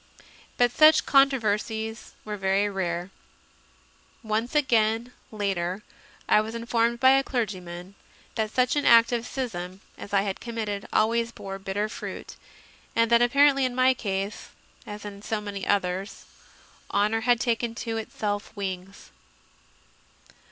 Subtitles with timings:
[0.57, 3.11] But such controversies were very rare.
[4.23, 5.83] Once again, later,
[6.27, 7.93] I was informed by a clergyman
[8.33, 12.35] that such an act of schism as I had committed always bore "bitter fruit,"
[12.95, 14.49] and that apparently in my case,
[14.87, 16.25] as in so many others,
[16.91, 19.11] "honour had taken to itself wings."